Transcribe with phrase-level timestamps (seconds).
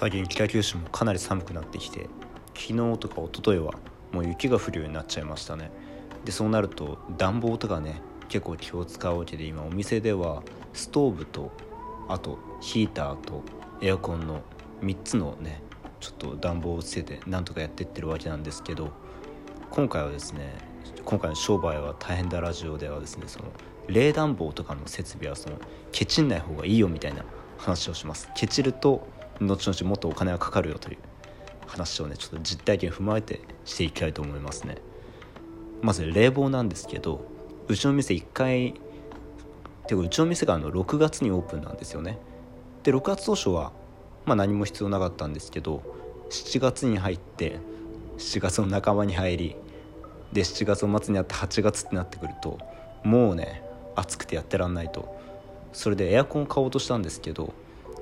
[0.00, 2.08] 最近北九州もかなり寒くなってきて
[2.54, 3.74] 昨日とか一昨日は
[4.12, 5.70] もう雪が降るようになっちゃいましたね。
[6.24, 8.00] でそうなると暖房とかね
[8.30, 10.42] 結構気を使うわけで今お店では
[10.72, 11.52] ストーブと
[12.08, 13.42] あとヒーターと
[13.82, 14.40] エアコンの
[14.82, 15.60] 3つのね
[16.00, 18.92] ちょっと暖房をつけてなんとかやってってるわけなんですけど
[19.70, 20.54] 今回はですね
[21.04, 23.52] 今回の商売は大変だラジオではですねその
[23.88, 25.58] 冷暖房とかの設備はその
[25.92, 27.22] ケチんない方がいいよみたいな
[27.58, 28.30] 話をします。
[28.34, 29.06] ケチると
[29.40, 30.98] 後々もっとお金がかかるよという
[31.66, 34.76] 話をねちょっと実体験踏まえてしていきたいと思いますね。
[35.82, 37.24] まず冷房なんですけど
[37.68, 38.74] うちの店1回
[39.90, 42.18] ていうかうちの店があの6月にオープンなんですよね。
[42.84, 43.72] で6月当初は
[44.24, 45.82] まあ何も必要なかったんですけど
[46.30, 47.58] 7月に入って
[48.18, 49.56] 7月の半ばに入り
[50.32, 52.58] で7月の末にあって8月ってなってくると
[53.02, 53.64] もうね
[53.96, 55.18] 暑くてやってらんないと。
[55.72, 57.52] それでエアコンを買おうとしたんですけど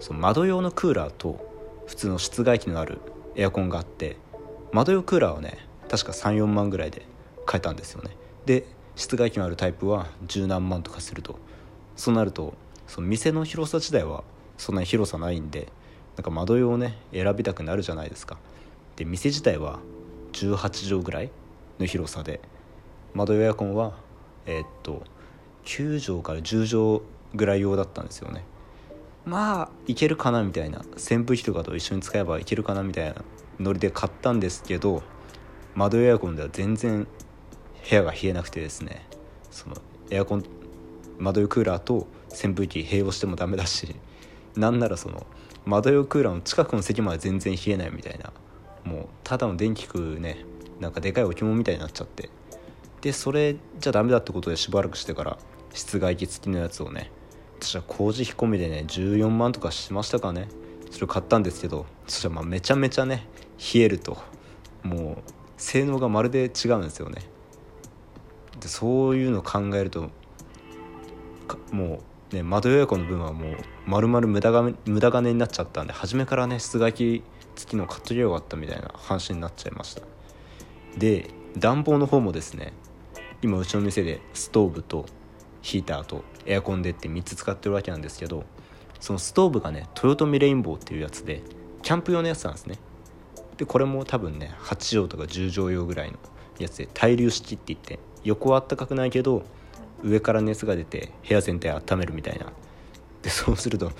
[0.00, 1.46] その窓用のクーラーと
[1.86, 3.00] 普通の室外機のある
[3.34, 4.16] エアコンがあって
[4.72, 7.06] 窓用クーラーはね確か34万ぐらいで
[7.46, 8.16] 買えたんですよね。
[8.44, 11.38] で室外機のあるタイプは十何万とかすると。
[11.96, 12.54] そうなると
[12.86, 14.22] その店の広さ自体は
[14.56, 15.68] そんなに広さないんで
[16.16, 18.38] なんか窓用をね選びたくなるじゃないですか。
[18.96, 19.78] で店自体は
[20.32, 21.30] 18畳ぐらい
[21.78, 22.40] の広さで
[23.14, 23.94] 窓用エアコンは
[24.46, 25.02] えー、っと
[25.64, 28.44] 9畳から10畳ぐらい用だったんですよね。
[29.28, 33.16] まあいけるかなみたいな扇風機とかと一緒に使えばいけるかなみたいな
[33.60, 35.02] ノリで買ったんですけど
[35.74, 37.06] 窓エアコンでは全然
[37.88, 39.06] 部屋が冷えなくてですね
[39.50, 39.76] その
[40.10, 40.44] エアコン
[41.18, 43.96] 窓用クーラーと扇風機併用してもダメだし
[44.56, 45.26] なんならその
[45.66, 48.32] 窓用クーラーの近くの席まで全然冷えないみたいな
[48.84, 50.44] もうただの電気食うね
[50.80, 52.30] なんかでかい置物みたいになっちゃって。
[53.00, 55.38] でそれじゃダメだってことでしばらくしてから
[55.72, 57.10] 室外機付きのやつをね
[57.60, 60.48] 私は工事費込みでね14万とかしましたかね。
[60.90, 63.26] それ買ったんですけどそしたらまあめちゃめちゃね
[63.74, 64.16] 冷えると
[64.82, 67.22] もう性能がまるで違うんですよね。
[68.60, 70.10] でそういうのを考えると
[71.70, 72.00] も
[72.32, 73.56] うね窓予約の分はもう
[73.86, 77.22] 丸々無駄が無駄金になっちゃったんで初めからね室外機
[77.56, 80.02] 付きの買っときゃよかったみたいな話になっちゃいました。
[80.96, 82.72] で暖房の方もですね
[83.42, 85.06] 今うちの店でストーブと
[85.62, 88.44] ヒーターとエアコンでって3つ使ってるわけなんですけど
[89.00, 91.42] そのストーブがね豊臣レインボーっていうやつで
[91.82, 92.78] キャンプ用のやつなんですね。
[93.56, 96.18] でこれも多分ね8畳とか10畳用ぐらいの
[96.58, 99.42] やつで対流式って言って横はあったかくないけど
[100.02, 102.52] 上から熱が出て部屋全体温めるみたいな。
[103.22, 103.92] でそうすると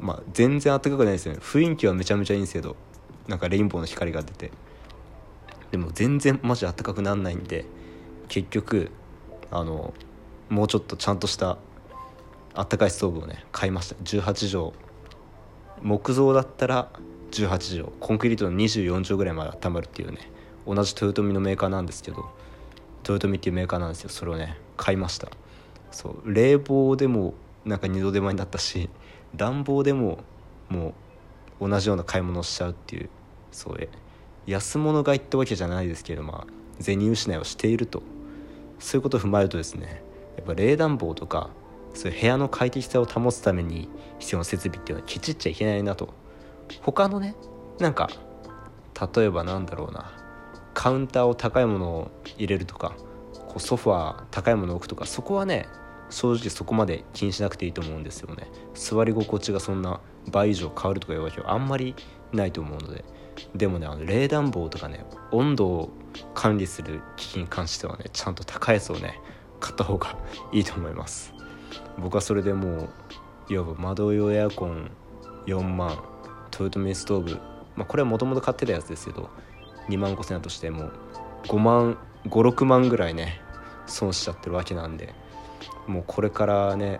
[0.00, 1.40] まあ全然暖かくないですよね。
[1.42, 2.76] 雰囲気はめちゃめちゃいいんですけど
[3.26, 4.50] なんかレインボーの光が出て。
[5.70, 7.64] でも全然マジ暖かくなんないんで
[8.28, 8.90] 結局
[9.52, 9.94] あの
[10.50, 11.56] もうちょっとちゃんとした
[12.54, 13.94] あったかいストーブをね買いました。
[14.02, 14.90] 18畳。
[15.80, 16.90] 木造だったら
[17.30, 17.96] 18畳。
[18.00, 20.18] コンクリートの24畳ぐらいまで温まるっていうね。
[20.66, 22.28] 同じ豊臣のメーカーなんですけど
[23.08, 24.08] 豊臣っていうメーカーなんですよ。
[24.10, 25.28] それをね買いました。
[25.92, 26.34] そう。
[26.34, 27.34] 冷房でも
[27.64, 28.90] なんか二度手間になったし
[29.36, 30.18] 暖房でも
[30.68, 30.94] も
[31.60, 33.08] う同じような買い物をしちゃうっていう。
[33.52, 33.76] そう。
[33.78, 33.88] え
[34.46, 38.02] 安物買いってわけじゃないですけどまあ銭失いをしていると。
[38.80, 40.02] そういうことを踏まえるとですね
[40.36, 41.50] やっぱ冷暖房とか
[41.94, 46.14] そういう部屋の快適さを保つために必要な設備っていうのはケチっちゃいけないなと。
[46.82, 47.34] 他のね
[47.78, 48.08] なんか
[49.14, 50.12] 例えばなんだろうな
[50.72, 52.94] カウンターを高いものを入れるとか
[53.48, 55.66] こうソファー高いものを置くとかそこはね
[56.10, 58.48] 正直そこまで気にしなくていいと思うんですよね。
[58.74, 61.94] 座り心地がそんな倍以上変わるとかいうわけはあんまり
[62.32, 63.04] ないと思うので。
[63.54, 65.90] でもねあの冷暖房とかね温度を
[66.34, 69.18] 管理する機器に関してはねちゃんと高いやつをね
[69.60, 70.16] 買った方が
[70.52, 71.32] いいと思います。
[71.98, 72.88] 僕はそれでも
[73.48, 74.90] ういわば窓用エアコン
[75.46, 76.02] 4万
[76.58, 77.32] 豊臣ストーブ、
[77.76, 79.30] まあ、これはもともと買ってたやつですけど
[79.88, 80.90] 2万5000円だとしても
[81.44, 83.40] 5万56万ぐらいね
[83.86, 85.14] 損しちゃってるわけなんで
[85.86, 86.98] もうこれからね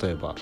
[0.00, 0.34] 例えば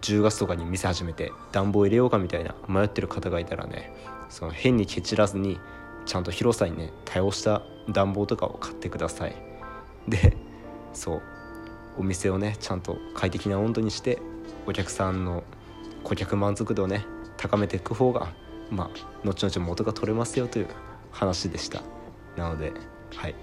[0.00, 3.92] 10月とかに店始めて暖房入れようかみたいな迷ってる方がいたらね
[4.28, 5.58] その変にケチらずに
[6.06, 9.36] ちゃんと広さにね対応した暖房とかを買ってください。
[10.08, 10.36] で
[10.94, 11.22] そう。
[11.96, 14.20] お店をねちゃんと快適な温度にして
[14.66, 15.44] お客さんの
[16.02, 17.04] 顧客満足度をね
[17.36, 18.32] 高めていく方が
[18.70, 20.68] まあ後々元が取れますよという
[21.12, 21.82] 話でした。
[22.36, 22.72] なので
[23.14, 23.34] はい。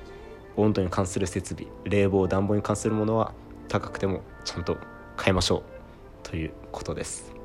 [0.58, 3.34] 温度に関する設備冷房暖房に関するものは
[3.70, 4.78] 高くてもちゃんと
[5.16, 5.64] 買いましょう
[6.24, 7.41] ということです。